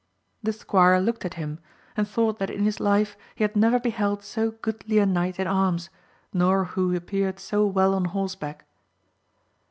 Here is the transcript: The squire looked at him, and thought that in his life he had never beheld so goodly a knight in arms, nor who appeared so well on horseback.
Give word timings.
The 0.41 0.51
squire 0.51 0.99
looked 0.99 1.25
at 1.25 1.35
him, 1.35 1.59
and 1.95 2.07
thought 2.07 2.39
that 2.39 2.49
in 2.49 2.63
his 2.63 2.79
life 2.79 3.15
he 3.35 3.43
had 3.43 3.55
never 3.55 3.79
beheld 3.79 4.23
so 4.23 4.49
goodly 4.49 4.97
a 4.97 5.05
knight 5.05 5.37
in 5.39 5.45
arms, 5.45 5.91
nor 6.33 6.63
who 6.63 6.95
appeared 6.95 7.39
so 7.39 7.67
well 7.67 7.93
on 7.93 8.05
horseback. 8.05 8.65